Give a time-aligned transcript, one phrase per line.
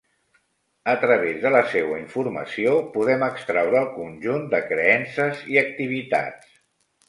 [0.93, 6.55] A través de la seua informació podem extraure el conjunt de creences i activitats.